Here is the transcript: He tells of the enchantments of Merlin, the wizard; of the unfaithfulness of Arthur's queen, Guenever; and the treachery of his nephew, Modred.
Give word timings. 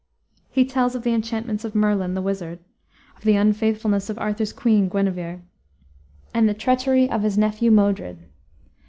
He 0.49 0.65
tells 0.65 0.95
of 0.95 1.03
the 1.03 1.13
enchantments 1.13 1.63
of 1.63 1.75
Merlin, 1.75 2.15
the 2.15 2.23
wizard; 2.23 2.57
of 3.15 3.23
the 3.23 3.35
unfaithfulness 3.35 4.09
of 4.09 4.17
Arthur's 4.17 4.51
queen, 4.51 4.89
Guenever; 4.89 5.43
and 6.33 6.49
the 6.49 6.55
treachery 6.55 7.07
of 7.07 7.21
his 7.21 7.37
nephew, 7.37 7.69
Modred. 7.69 8.17